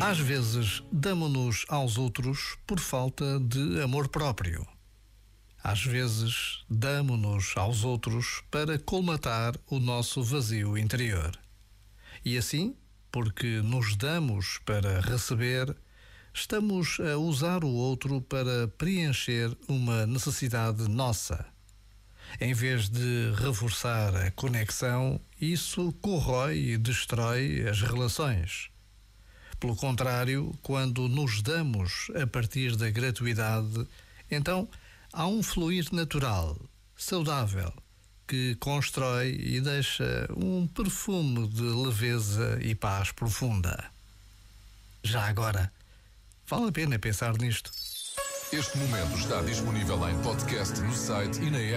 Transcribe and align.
Às 0.00 0.18
vezes, 0.18 0.82
damos-nos 0.92 1.64
aos 1.68 1.96
outros 1.96 2.56
por 2.66 2.78
falta 2.78 3.40
de 3.40 3.80
amor 3.80 4.08
próprio. 4.08 4.66
Às 5.64 5.82
vezes, 5.82 6.64
damos-nos 6.68 7.54
aos 7.56 7.82
outros 7.82 8.42
para 8.50 8.78
colmatar 8.78 9.54
o 9.68 9.80
nosso 9.80 10.22
vazio 10.22 10.76
interior. 10.76 11.32
E 12.24 12.36
assim, 12.36 12.76
porque 13.10 13.62
nos 13.62 13.96
damos 13.96 14.58
para 14.64 15.00
receber, 15.00 15.74
estamos 16.32 16.98
a 17.00 17.16
usar 17.16 17.64
o 17.64 17.72
outro 17.72 18.20
para 18.20 18.68
preencher 18.76 19.56
uma 19.66 20.06
necessidade 20.06 20.88
nossa. 20.88 21.44
Em 22.38 22.52
vez 22.52 22.88
de 22.88 23.32
reforçar 23.36 24.14
a 24.14 24.30
conexão, 24.30 25.20
isso 25.40 25.90
corrói 26.02 26.58
e 26.58 26.78
destrói 26.78 27.66
as 27.66 27.80
relações. 27.80 28.75
Pelo 29.66 29.74
contrário, 29.74 30.56
quando 30.62 31.08
nos 31.08 31.42
damos 31.42 32.08
a 32.22 32.24
partir 32.24 32.76
da 32.76 32.88
gratuidade, 32.88 33.84
então 34.30 34.68
há 35.12 35.26
um 35.26 35.42
fluir 35.42 35.92
natural, 35.92 36.56
saudável, 36.96 37.72
que 38.28 38.54
constrói 38.60 39.32
e 39.32 39.60
deixa 39.60 40.28
um 40.36 40.68
perfume 40.68 41.48
de 41.48 41.64
leveza 41.64 42.60
e 42.62 42.76
paz 42.76 43.10
profunda. 43.10 43.90
Já 45.02 45.26
agora, 45.26 45.72
vale 46.46 46.68
a 46.68 46.72
pena 46.72 46.96
pensar 46.96 47.36
nisto. 47.36 47.72
Este 48.52 48.78
momento 48.78 49.18
está 49.18 49.42
disponível 49.42 50.08
em 50.08 50.16
podcast 50.22 50.80
no 50.80 50.94
site 50.94 51.42
e 51.42 51.50
na 51.50 51.58
app. 51.58 51.74